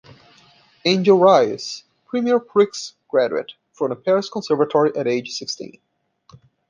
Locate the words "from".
3.71-3.89